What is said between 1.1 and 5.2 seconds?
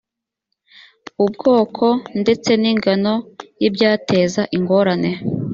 ubwoko ndetse n ingano y ibyateza ingorane